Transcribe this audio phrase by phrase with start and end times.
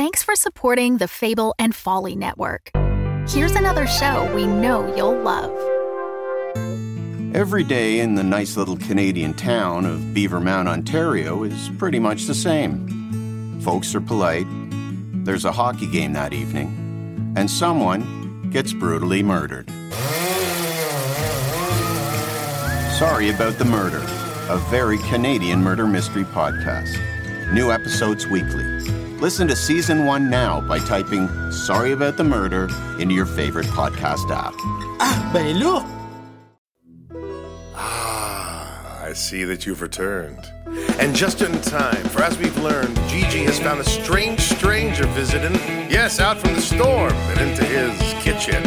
[0.00, 2.70] Thanks for supporting the Fable and Folly Network.
[3.28, 5.52] Here's another show we know you'll love.
[7.36, 12.34] Every day in the nice little Canadian town of Beavermount, Ontario is pretty much the
[12.34, 13.60] same.
[13.60, 14.46] Folks are polite,
[15.26, 19.68] there's a hockey game that evening, and someone gets brutally murdered.
[22.98, 24.02] Sorry about the murder,
[24.48, 26.96] a very Canadian murder mystery podcast.
[27.52, 28.80] New episodes weekly.
[29.20, 34.30] Listen to season one now by typing Sorry About the Murder into your favorite podcast
[34.30, 34.54] app.
[34.98, 35.84] Ah, ben là!
[37.74, 40.50] Ah, I see that you've returned.
[40.98, 45.54] And just in time, for as we've learned, Gigi has found a strange stranger visiting,
[45.90, 48.62] yes, out from the storm and into his kitchen.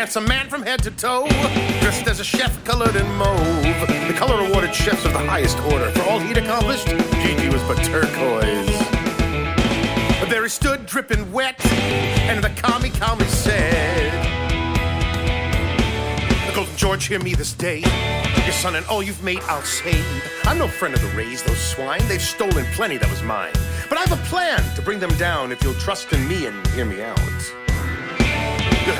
[0.00, 1.26] A handsome man from head to toe,
[1.82, 3.62] dressed as a chef colored in mauve.
[4.08, 5.90] The color awarded chefs of the highest order.
[5.90, 8.78] For all he'd accomplished, Gigi was but turquoise.
[10.18, 14.10] But there he stood, dripping wet, and the calmly, calmly said,
[16.54, 17.80] Golden George, hear me this day.
[17.80, 20.06] Your son and all you've made, I'll save.
[20.44, 22.00] I'm no friend of the Rays, those swine.
[22.08, 23.52] They've stolen plenty that was mine.
[23.90, 26.86] But I've a plan to bring them down if you'll trust in me and hear
[26.86, 27.59] me out.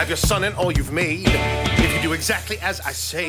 [0.01, 3.29] Have your son and all you've made if you do exactly as I say.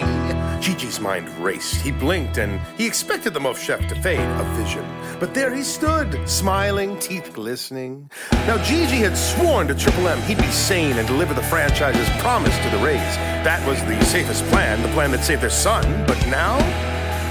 [0.61, 1.81] Gigi's mind raced.
[1.81, 4.85] He blinked and he expected the Mauve Chef to fade a vision.
[5.19, 8.09] But there he stood, smiling, teeth glistening.
[8.47, 12.57] Now, Gigi had sworn to Triple M he'd be sane and deliver the franchise's promise
[12.59, 13.17] to the Rays.
[13.43, 16.05] That was the safest plan, the plan that saved their son.
[16.07, 16.55] But now,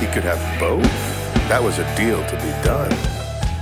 [0.01, 0.85] he could have both?
[1.49, 3.20] That was a deal to be done.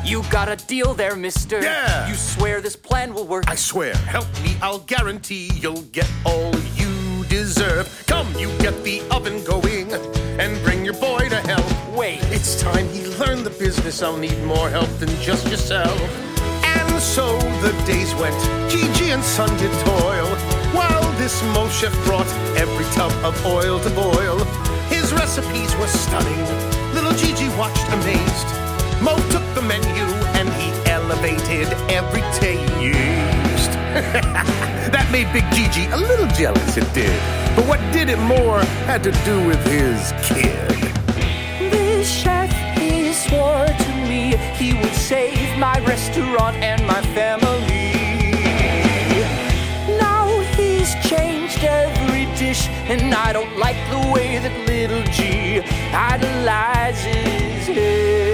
[0.08, 1.60] You got a deal there, mister.
[1.60, 2.08] Yeah.
[2.08, 3.44] You swear this plan will work?
[3.46, 8.04] I swear, help me, I'll guarantee you'll get all you deserve.
[8.06, 9.92] Come, you get the oven going
[10.40, 11.94] and bring your boy to help.
[11.94, 12.20] Wait.
[12.32, 14.02] It's time he learned the business.
[14.02, 16.00] I'll need more help than just yourself.
[16.64, 18.40] And so the days went.
[18.70, 20.26] Gigi and son did toil.
[20.72, 22.26] While this mauve chef brought
[22.56, 24.38] every tub of oil to boil.
[24.88, 26.94] His recipes were stunning.
[26.94, 28.67] Little Gigi watched amazed.
[29.02, 30.04] Mo took the menu
[30.38, 33.72] and he elevated every taste.
[34.92, 37.18] that made Big Gigi a little jealous, it did.
[37.56, 40.68] But what did it more had to do with his kid.
[41.70, 47.92] This chef, he swore to me he would save my restaurant and my family.
[49.98, 50.26] Now
[50.56, 55.60] he's changed every dish, and I don't like the way that little G
[55.92, 58.27] idolizes him.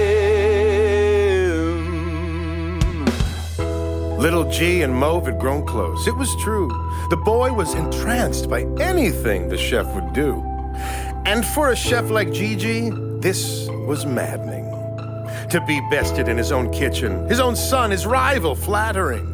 [4.17, 6.07] Little G and Mauve had grown close.
[6.07, 6.69] It was true.
[7.09, 10.41] The boy was entranced by anything the chef would do.
[11.25, 14.71] And for a chef like Gigi, this was maddening.
[15.49, 19.25] To be bested in his own kitchen, his own son, his rival, flattering.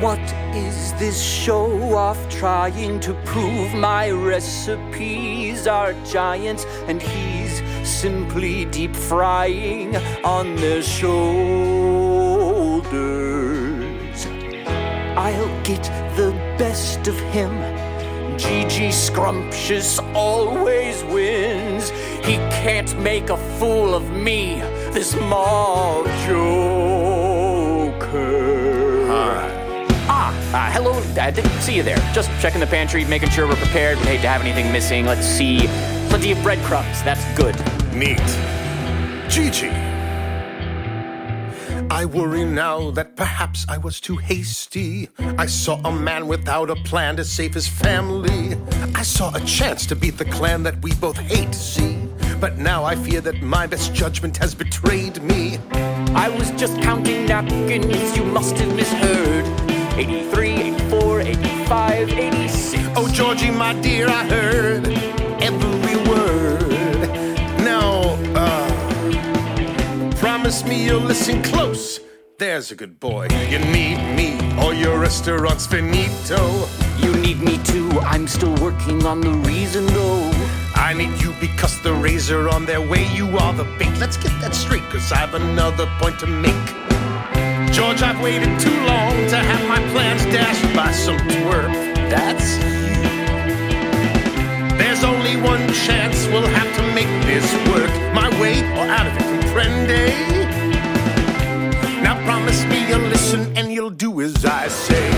[0.00, 0.20] What
[0.54, 8.94] is this show off trying to prove my recipes are giants and he's simply deep
[8.94, 10.82] frying on their
[12.82, 14.26] shoulders?
[15.16, 15.82] I'll get
[16.16, 17.52] the best of him.
[18.38, 21.90] Gigi Scrumptious always wins.
[22.24, 24.60] He can't make a fool of me,
[24.92, 26.40] this mob joker.
[30.12, 30.92] Ah, uh, hello.
[31.20, 31.98] I didn't see you there.
[32.12, 33.98] Just checking the pantry, making sure we're prepared.
[33.98, 35.04] Would hate to have anything missing.
[35.06, 35.68] Let's see.
[36.08, 37.02] Plenty of breadcrumbs.
[37.02, 37.54] That's good.
[37.92, 38.18] Neat.
[39.28, 39.89] Gigi.
[42.00, 45.10] I worry now that perhaps I was too hasty.
[45.36, 48.56] I saw a man without a plan to save his family.
[48.94, 51.98] I saw a chance to beat the clan that we both hate, see?
[52.40, 55.58] But now I fear that my best judgment has betrayed me.
[56.14, 58.16] I was just counting napkins.
[58.16, 59.44] You must have misheard.
[59.98, 62.82] 83, 84, 85, 86.
[62.96, 64.88] Oh, Georgie, my dear, I heard
[65.42, 65.96] every
[70.50, 72.00] promise me you'll listen close.
[72.36, 73.28] There's a good boy.
[73.48, 76.66] You need me, or your restaurant's finito.
[76.98, 77.88] You need me too.
[78.00, 80.28] I'm still working on the reason though.
[80.74, 81.92] I need you because the
[82.32, 83.06] are on their way.
[83.14, 83.96] You are the bait.
[84.00, 86.66] Let's get that straight, cause I've another point to make.
[87.72, 91.72] George, I've waited too long to have my plans dashed by some twerp.
[92.10, 92.79] That's.
[94.80, 97.92] There's only one chance we'll have to make this work.
[98.14, 100.08] My way or out of it, comprende?
[100.08, 100.50] Eh?
[102.02, 105.10] Now promise me you'll listen and you'll do as I say.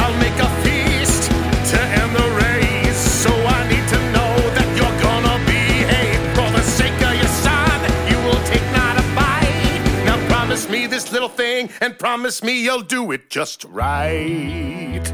[0.00, 1.30] I'll make a feast
[1.70, 3.02] to end the race.
[3.24, 6.18] So I need to know that you're gonna behave.
[6.34, 7.78] For the sake of your son,
[8.10, 9.84] you will take not a bite.
[10.06, 15.04] Now promise me this little thing and promise me you'll do it just right.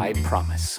[0.00, 0.78] I promise.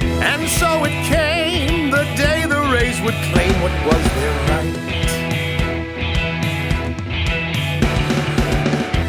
[0.00, 4.76] And so it came the day the Rays would claim what was their right.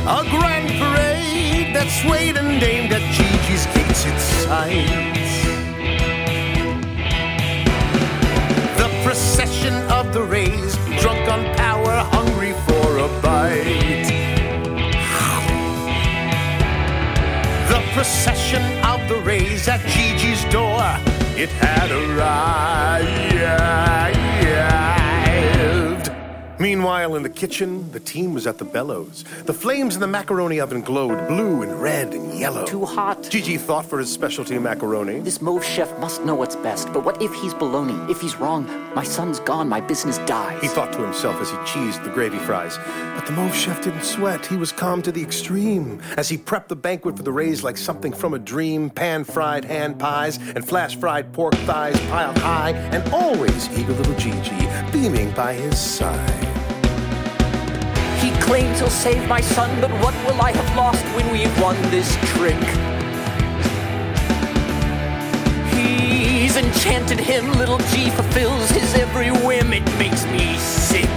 [0.08, 4.46] A grand parade that swayed and aimed at Gigi's gates its
[18.02, 20.82] procession of the Rays at Gigi's door,
[21.40, 23.32] it had arrived.
[26.60, 29.24] Meanwhile, in the kitchen, the team was at the bellows.
[29.46, 32.68] The flames in the macaroni oven glowed blue and red and yellow.
[32.68, 33.28] Too hot.
[33.32, 35.22] Gigi thought for his specialty macaroni.
[35.22, 37.98] This mauve chef must know what's best, but what if he's baloney?
[38.12, 40.62] If he's wrong, my son's gone, my business dies.
[40.62, 42.78] He thought to himself as he cheesed the gravy fries.
[43.16, 44.46] But the mauve chef didn't sweat.
[44.46, 46.00] He was calm to the extreme.
[46.18, 49.98] As he prepped the banquet for the Rays like something from a dream, pan-fried hand
[49.98, 54.62] pies and flash-fried pork thighs piled high, and always eager little Gigi
[54.92, 56.51] beaming by his side.
[58.52, 62.18] Claims he'll save my son, but what will I have lost when we've won this
[62.36, 62.60] trick?
[65.72, 71.08] He's enchanted him, little G fulfills his every whim, it makes me sick.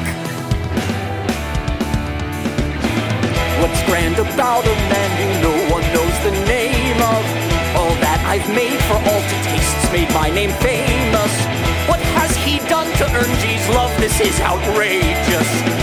[3.59, 7.23] What's grand about a man who no one knows the name of?
[7.75, 11.35] All that I've made for all to tastes made my name famous.
[11.91, 13.91] What has he done to earn G's love?
[13.99, 15.74] This is outrageous.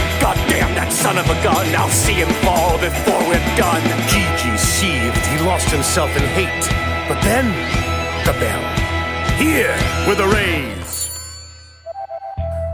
[1.11, 3.83] Son of a gun, I'll see him fall before we're done.
[4.07, 5.17] Gigi seethed.
[5.27, 6.69] He lost himself in hate.
[7.09, 7.47] But then,
[8.25, 8.63] the bell.
[9.35, 9.75] Here
[10.07, 11.09] were the Rays.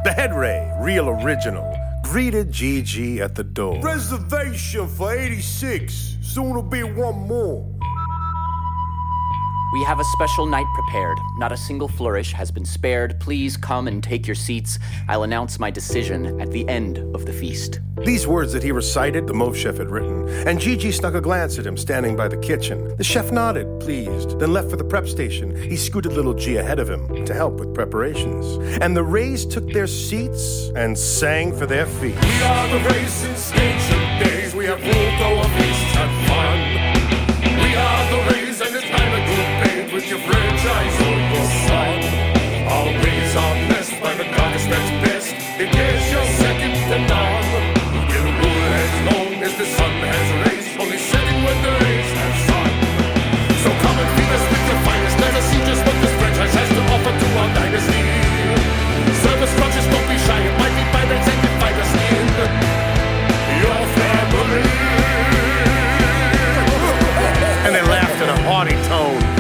[0.04, 1.66] The head Ray, real original,
[2.04, 3.82] greeted Gigi at the door.
[3.82, 6.18] Reservation for 86.
[6.22, 7.77] Soon will be one more.
[9.74, 11.20] We have a special night prepared.
[11.36, 13.20] Not a single flourish has been spared.
[13.20, 14.80] Please come and take your seats.
[15.10, 17.82] I'll announce my decision at the end of the feast.
[17.98, 21.60] These words that he recited, the mauve chef had written, and Gigi snuck a glance
[21.60, 22.96] at him standing by the kitchen.
[22.96, 25.54] The chef nodded, pleased, then left for the prep station.
[25.56, 28.46] He scooted little G ahead of him to help with preparations.
[28.82, 32.16] And the Rays took their seats and sang for their feet.
[32.22, 34.56] We are the races, ancient days.
[34.56, 35.87] We have ruled our feasts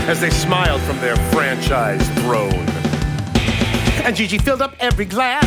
[0.07, 2.65] as they smiled from their franchise throne.
[4.05, 5.45] And Gigi filled up every glass,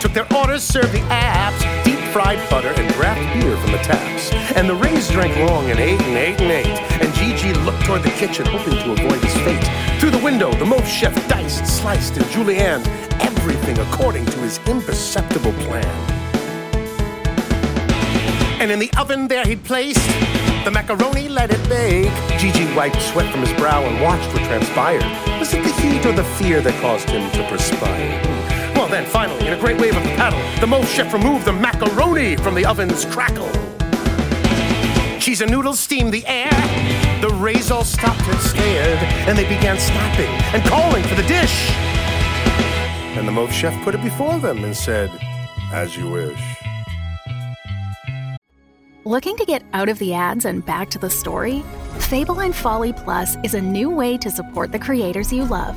[0.00, 4.32] took their orders, served the apps, deep fried butter, and draft beer from the taps.
[4.56, 7.02] And the Rays drank long and ate and ate and ate.
[7.02, 10.00] And Gigi looked toward the kitchen, hoping to avoid his fate.
[10.00, 12.86] Through the window, the mauve chef diced, sliced, and julienned
[13.20, 15.84] everything according to his imperceptible plan.
[18.58, 20.00] And in the oven there he'd placed
[20.64, 22.12] the macaroni, let it bake.
[22.38, 25.02] Gigi wiped sweat from his brow and watched what transpired.
[25.38, 28.20] Was it the heat or the fear that caused him to perspire?
[28.74, 31.52] Well, then, finally, in a great wave of the paddle, the mauve chef removed the
[31.52, 33.50] macaroni from the oven's crackle.
[35.18, 36.50] Cheese and noodles steamed the air.
[37.20, 41.70] The rays all stopped and stared, and they began snapping and calling for the dish.
[43.16, 45.10] And the mauve chef put it before them and said,
[45.72, 46.51] As you wish.
[49.04, 51.64] Looking to get out of the ads and back to the story?
[51.98, 55.76] Fable and Folly Plus is a new way to support the creators you love.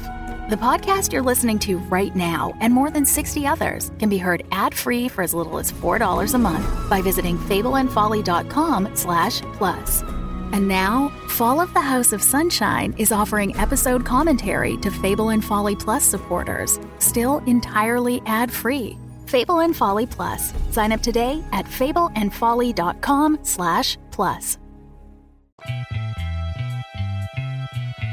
[0.51, 4.43] The podcast you're listening to right now and more than 60 others can be heard
[4.51, 10.03] ad-free for as little as $4 a month by visiting fableandfolly.com slash plus.
[10.51, 15.43] And now, Fall of the House of Sunshine is offering episode commentary to Fable and
[15.43, 18.99] Folly Plus supporters, still entirely ad-free.
[19.25, 20.53] Fable and Folly Plus.
[20.71, 24.57] Sign up today at fableandfolly.com slash plus.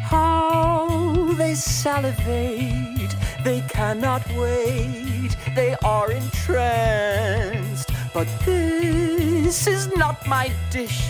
[0.04, 3.14] How they salivate,
[3.44, 7.90] they cannot wait, they are entranced.
[8.12, 11.08] But this is not my dish.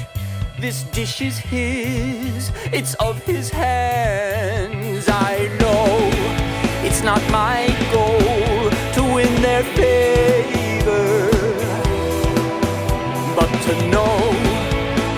[0.60, 5.08] This dish is his, it's of his hands.
[5.08, 6.10] I know
[6.86, 8.41] it's not my goal
[9.14, 11.30] win their favor,
[13.36, 14.16] but to know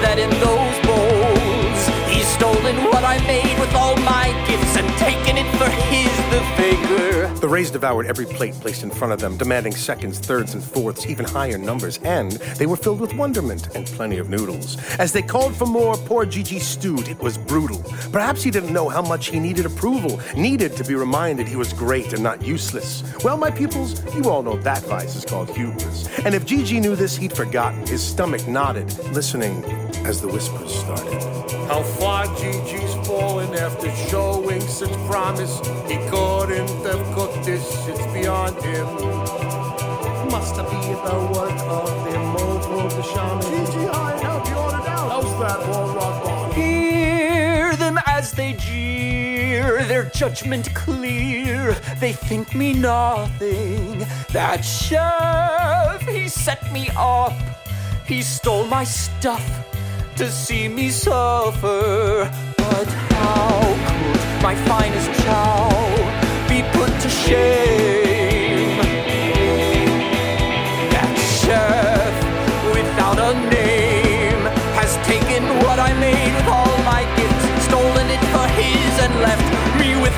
[0.02, 5.36] that in those bowls he's stolen what I made with all my gifts and taken
[5.36, 7.23] it for his the figure.
[7.44, 11.04] The Rays devoured every plate placed in front of them, demanding seconds, thirds, and fourths,
[11.06, 14.78] even higher numbers, and they were filled with wonderment and plenty of noodles.
[14.98, 17.06] As they called for more, poor Gigi stewed.
[17.06, 17.82] It was brutal.
[18.10, 21.74] Perhaps he didn't know how much he needed approval, needed to be reminded he was
[21.74, 23.02] great and not useless.
[23.22, 26.08] Well, my pupils, you all know that vice is called hubris.
[26.20, 27.86] And if Gigi knew this, he'd forgotten.
[27.86, 29.62] His stomach nodded, listening
[30.06, 31.20] as the whispers started.
[31.68, 35.60] How far Gigi's fallen after showing such promise.
[35.88, 38.86] He couldn't have cooked this, it's beyond him.
[40.30, 43.66] Must been the work of the mobile the shaman.
[43.66, 45.10] Gigi, I help you order down.
[45.10, 46.52] How's that, War Rock Bar?
[46.54, 51.74] Hear them as they jeer, their judgment clear.
[52.00, 54.06] They think me nothing.
[54.32, 57.34] That chef, he set me up.
[58.06, 59.44] He stole my stuff
[60.16, 62.30] to see me suffer.
[62.56, 65.83] But how could my finest chow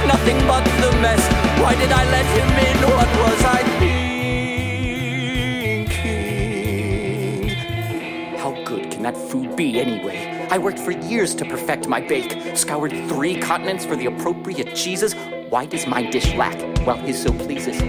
[0.07, 1.21] nothing but the mess.
[1.61, 2.77] Why did I let him in?
[2.91, 3.63] What was I
[5.79, 5.89] thinking?
[8.39, 10.47] How good can that food be anyway?
[10.51, 15.15] I worked for years to perfect my bake, scoured three continents for the appropriate cheeses.
[15.49, 17.81] Why does my dish lack while his so pleases?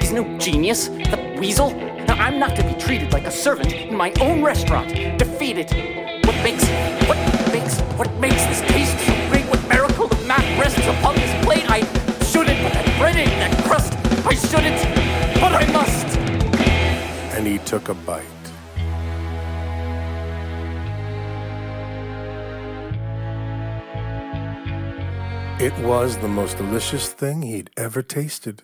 [0.00, 1.72] He's no genius, the weasel.
[2.08, 4.88] Now I'm not to be treated like a servant in my own restaurant.
[5.18, 5.70] Defeated.
[6.24, 6.66] What makes
[7.06, 7.18] what
[7.52, 9.44] makes what makes this taste so great?
[9.46, 11.68] What miracle of math rests upon this plate?
[11.68, 11.80] I
[12.24, 13.92] shouldn't put that bread in that crust.
[14.26, 14.80] I shouldn't,
[15.38, 16.18] but I must.
[17.36, 18.35] And he took a bite.
[25.58, 28.60] It was the most delicious thing he'd ever tasted.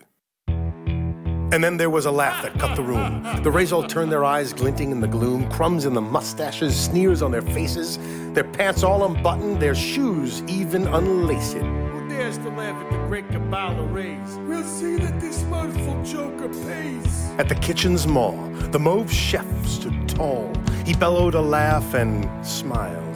[0.46, 3.26] And then there was a laugh that cut the room.
[3.42, 7.22] The Rays all turned their eyes glinting in the gloom, crumbs in the mustaches, sneers
[7.22, 7.99] on their faces,
[8.34, 11.54] their pants all unbuttoned, their shoes even unlaced.
[11.54, 14.37] Who dares to laugh at the great cabal of Rays?
[14.46, 17.30] We'll see that this mirthful joker pays.
[17.38, 18.32] At the kitchen's maw,
[18.70, 20.52] the mauve chef stood tall.
[20.84, 23.12] He bellowed a laugh and smiled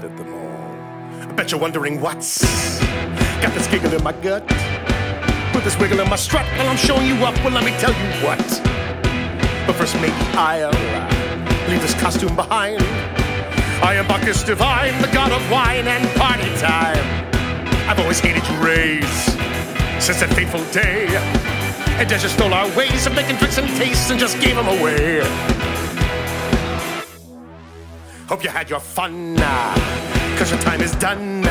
[1.37, 2.41] bet you're wondering what's
[3.43, 4.43] got this giggle in my gut.
[5.53, 7.35] Put this wiggle in my strut while I'm showing you up.
[7.45, 8.39] Well, let me tell you what.
[9.67, 12.81] But first, maybe I'll uh, leave this costume behind.
[13.83, 17.05] I am Bacchus Divine, the god of wine and party time.
[17.87, 19.25] I've always hated you, Rays,
[20.03, 21.07] since that fateful day.
[21.99, 25.21] And Desert stole our ways of making drinks and tastes and just gave them away.
[28.27, 29.75] Hope you had your fun now,
[30.37, 31.43] cause your time is done.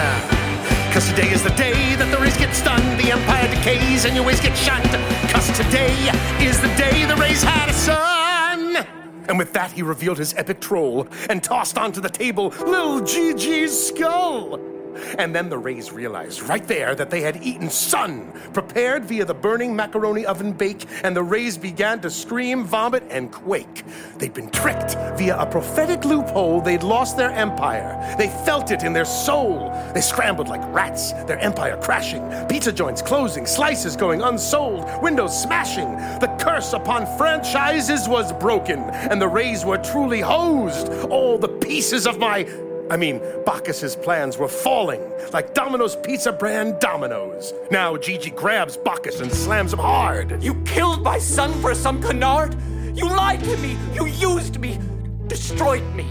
[0.93, 2.81] Cause today is the day that the race gets done.
[2.97, 4.85] the empire decays, and your ways get shunned.
[5.31, 5.93] Cause today
[6.39, 8.85] is the day the race had a son.
[9.27, 13.87] And with that, he revealed his epic troll and tossed onto the table little Gigi's
[13.87, 14.74] skull.
[15.17, 19.33] And then the Rays realized right there that they had eaten sun, prepared via the
[19.33, 23.83] burning macaroni oven bake, and the Rays began to scream, vomit, and quake.
[24.17, 26.61] They'd been tricked via a prophetic loophole.
[26.61, 28.15] They'd lost their empire.
[28.17, 29.71] They felt it in their soul.
[29.93, 35.89] They scrambled like rats, their empire crashing, pizza joints closing, slices going unsold, windows smashing.
[36.19, 40.89] The curse upon franchises was broken, and the Rays were truly hosed.
[41.09, 42.43] All the pieces of my
[42.89, 45.01] I mean, Bacchus's plans were falling
[45.33, 47.51] like Domino's pizza brand Domino's.
[47.71, 50.43] Now Gigi grabs Bacchus and slams him hard.
[50.43, 52.55] You killed my son for some canard?
[52.95, 53.75] You lied to me!
[53.93, 54.79] You used me!
[55.27, 56.05] Destroyed me!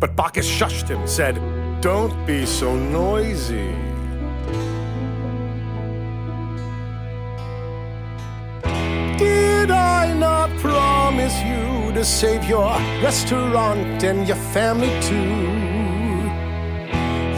[0.00, 1.40] But Bacchus shushed him, said,
[1.80, 3.72] Don't be so noisy.
[9.16, 11.61] Did I not promise you?
[12.02, 12.68] To save your
[13.00, 15.14] restaurant and your family too.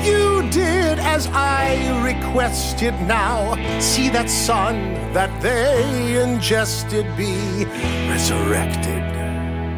[0.08, 3.56] You did as I requested now.
[3.78, 7.66] See that son that they ingested be
[8.08, 9.02] resurrected.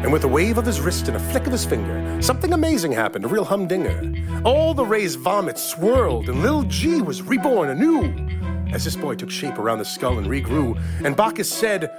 [0.03, 2.93] And with a wave of his wrist and a flick of his finger, something amazing
[2.93, 4.13] happened, a real humdinger.
[4.45, 8.46] All the Ray's vomit swirled, and little G was reborn anew.
[8.73, 11.91] As this boy took shape around the skull and regrew, and Bacchus said,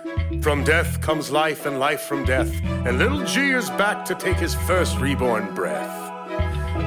[0.43, 4.37] From death comes life, and life from death, and little G is back to take
[4.37, 5.97] his first reborn breath.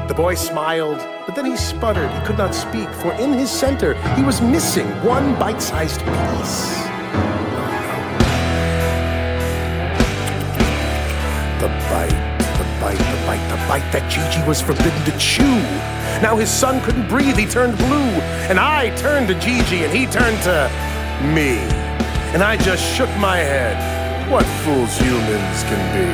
[0.07, 2.11] The boy smiled, but then he sputtered.
[2.11, 6.83] He could not speak, for in his center he was missing one bite sized piece.
[11.59, 16.00] The bite, the bite, the bite, the bite that Gigi was forbidden to chew.
[16.21, 18.11] Now his son couldn't breathe, he turned blue.
[18.49, 20.69] And I turned to Gigi, and he turned to
[21.33, 21.57] me.
[22.33, 23.77] And I just shook my head.
[24.31, 26.07] What fools humans can be.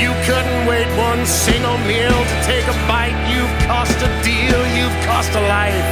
[0.00, 3.16] You couldn't wait one single meal to take a bite.
[3.32, 5.88] You've cost a deal, you've cost a life.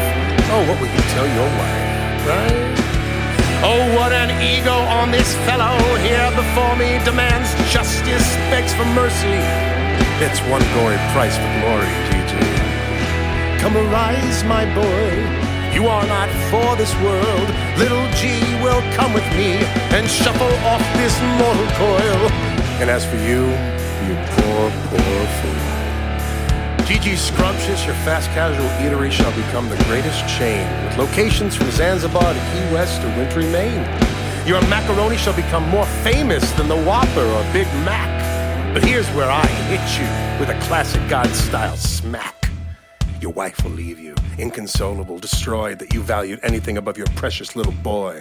[0.51, 2.79] Oh, what would you tell your wife, right?
[3.61, 9.78] Oh, what an ego on this fellow here before me demands justice, begs for mercy.
[10.21, 12.43] It's one gory price for glory, Gigi.
[13.63, 15.11] Come arise, my boy.
[15.73, 17.49] You are not for this world.
[17.79, 19.63] Little G will come with me
[19.95, 22.31] and shuffle off this mortal coil.
[22.83, 23.47] And as for you,
[24.11, 26.85] you poor, poor fool.
[26.85, 32.35] Gigi Scrumptious, your fast casual eatery shall become the greatest chain, with locations from Zanzibar
[32.35, 33.87] to Key West to wintry Maine.
[34.49, 38.18] Your macaroni shall become more famous than the Whopper or Big Mac.
[38.79, 42.49] But here's where I hit you with a classic God style smack.
[43.21, 47.73] Your wife will leave you, inconsolable, destroyed that you valued anything above your precious little
[47.73, 48.21] boy.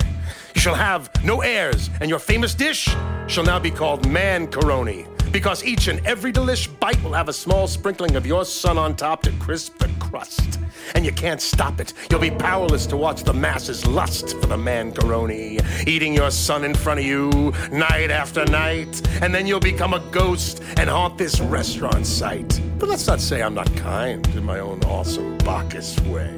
[0.56, 2.90] You shall have no heirs, and your famous dish
[3.28, 7.34] shall now be called Man Caroni because each and every delish bite will have a
[7.34, 10.60] small sprinkling of your son on top to crisp the crust.
[10.96, 11.94] And you can't stop it.
[12.10, 16.64] You'll be powerless to watch the masses lust for the man, mancaroni, eating your son
[16.64, 19.02] in front of you night after night.
[19.22, 22.62] And then you'll become a ghost and haunt this restaurant site.
[22.80, 26.34] But let's not say I'm not kind in my own awesome Bacchus way.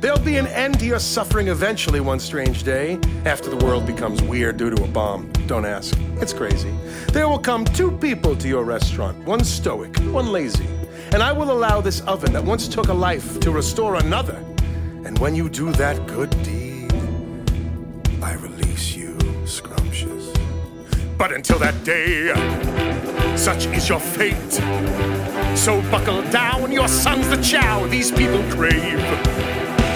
[0.00, 4.22] There'll be an end to your suffering eventually one strange day, after the world becomes
[4.22, 5.30] weird due to a bomb.
[5.46, 5.94] Don't ask.
[6.22, 6.74] It's crazy.
[7.12, 10.66] There will come two people to your restaurant, one stoic, one lazy.
[11.12, 14.36] And I will allow this oven that once took a life to restore another.
[15.04, 16.92] And when you do that good deed,
[18.22, 20.32] I release you, scrumptious.
[21.18, 22.32] But until that day,
[23.36, 24.52] such is your fate.
[25.56, 29.00] So buckle down, your son's the chow these people crave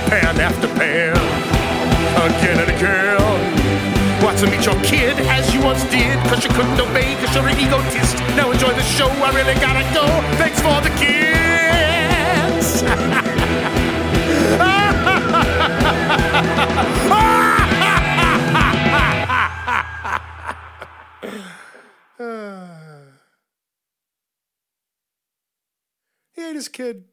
[0.06, 1.16] pan after pan,
[2.26, 3.63] again and again.
[4.24, 7.46] Watch them eat your kid as you once did, cause you couldn't obey, cause you're
[7.46, 8.16] an egotist.
[8.34, 10.06] Now enjoy the show, I really gotta go.
[10.38, 12.80] Thanks for the kids.
[26.32, 27.04] he ate his kid.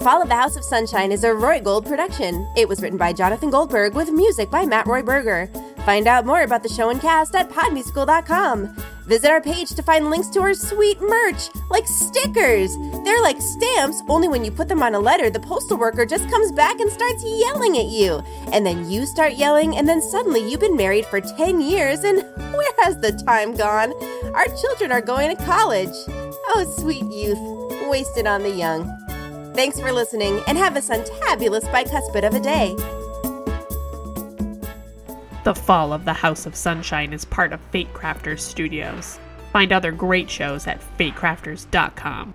[0.00, 2.50] The Fall of the House of Sunshine is a Roy Gold production.
[2.56, 5.50] It was written by Jonathan Goldberg with music by Matt Roy Berger.
[5.84, 8.74] Find out more about the show and cast at podmusical.com.
[9.04, 12.74] Visit our page to find links to our sweet merch, like stickers.
[13.04, 16.30] They're like stamps, only when you put them on a letter, the postal worker just
[16.30, 18.22] comes back and starts yelling at you.
[18.54, 22.22] And then you start yelling, and then suddenly you've been married for 10 years, and
[22.54, 23.92] where has the time gone?
[24.34, 25.94] Our children are going to college.
[26.08, 27.38] Oh, sweet youth,
[27.90, 28.99] wasted on the young.
[29.54, 32.76] Thanks for listening, and have a suntabulous bicuspid of a day.
[35.42, 39.18] The Fall of the House of Sunshine is part of Fate Crafters Studios.
[39.52, 42.34] Find other great shows at fatecrafters.com.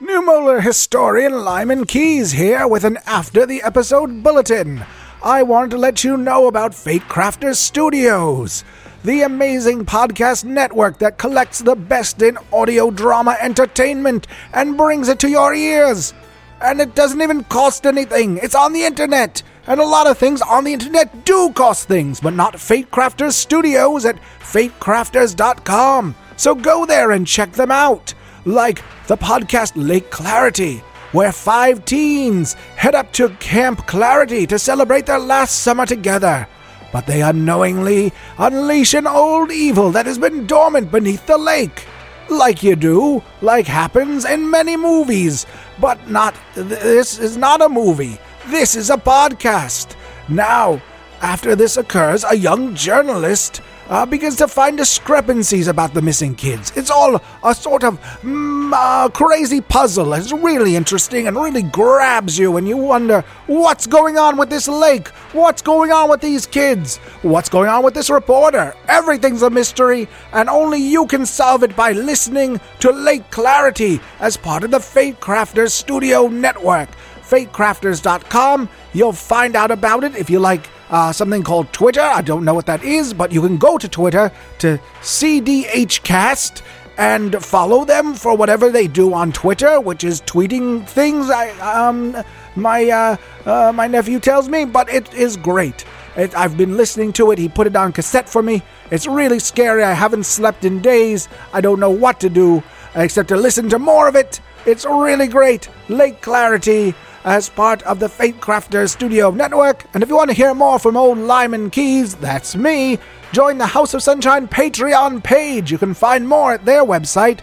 [0.00, 4.84] New Molar historian Lyman Keys here with an after the episode bulletin.
[5.22, 8.62] I wanted to let you know about Fate Crafters Studios,
[9.04, 15.18] the amazing podcast network that collects the best in audio drama entertainment and brings it
[15.20, 16.12] to your ears.
[16.60, 19.42] And it doesn't even cost anything, it's on the internet.
[19.66, 24.04] And a lot of things on the internet do cost things, but not Fatecrafters Studios
[24.04, 26.14] at fatecrafters.com.
[26.36, 28.14] So go there and check them out.
[28.44, 30.78] Like the podcast Lake Clarity,
[31.12, 36.48] where five teens head up to Camp Clarity to celebrate their last summer together.
[36.92, 41.86] But they unknowingly unleash an old evil that has been dormant beneath the lake.
[42.30, 45.46] Like you do, like happens in many movies.
[45.80, 48.18] But not, this is not a movie.
[48.46, 49.96] This is a podcast.
[50.28, 50.80] Now,
[51.20, 56.72] after this occurs, a young journalist uh, begins to find discrepancies about the missing kids.
[56.76, 60.12] It's all a sort of mm, uh, crazy puzzle.
[60.14, 64.68] It's really interesting and really grabs you, and you wonder what's going on with this
[64.68, 65.08] lake?
[65.32, 66.98] What's going on with these kids?
[67.22, 68.74] What's going on with this reporter?
[68.88, 74.36] Everything's a mystery, and only you can solve it by listening to Lake Clarity as
[74.36, 76.88] part of the Fate Crafters Studio Network.
[77.22, 78.68] FateCrafters.com.
[78.94, 82.00] You'll find out about it if you like uh, something called Twitter.
[82.00, 86.62] I don't know what that is, but you can go to Twitter to CDHcast
[86.98, 91.30] and follow them for whatever they do on Twitter, which is tweeting things.
[91.30, 92.16] I um
[92.56, 95.84] my uh, uh my nephew tells me, but it is great.
[96.16, 97.38] It, I've been listening to it.
[97.38, 98.62] He put it on cassette for me.
[98.90, 99.84] It's really scary.
[99.84, 101.28] I haven't slept in days.
[101.52, 102.64] I don't know what to do
[102.96, 104.40] except to listen to more of it.
[104.66, 105.70] It's really great.
[105.88, 109.84] Lake Clarity as part of the Fate Crafters Studio Network.
[109.94, 112.98] And if you want to hear more from old Lyman Keys, that's me,
[113.32, 115.70] join the House of Sunshine Patreon page.
[115.70, 117.40] You can find more at their website,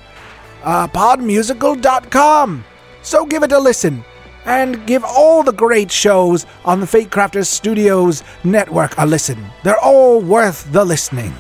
[0.64, 2.64] uh, podmusical.com.
[3.02, 4.04] So give it a listen
[4.46, 7.14] and give all the great shows on the Fate
[7.46, 9.44] Studios network a listen.
[9.64, 11.34] They're all worth the listening.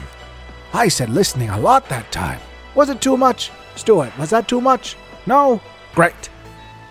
[0.74, 2.40] I said listening a lot that time.
[2.76, 3.52] Was it too much?
[3.76, 4.98] Stuart, was that too much?
[5.26, 5.62] No?
[5.94, 6.30] Great.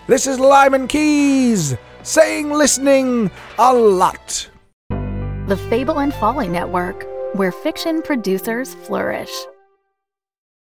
[0.07, 4.47] This is Lyman Keys saying listening a lot.
[5.47, 9.31] The Fable and Folly Network, where fiction producers flourish.